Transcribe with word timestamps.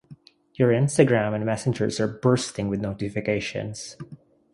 Your 0.55 0.69
Instagram 0.71 1.35
and 1.35 1.45
messengers 1.45 1.99
are 1.99 2.07
bursting 2.07 2.69
with 2.69 2.81
notifications. 2.81 3.97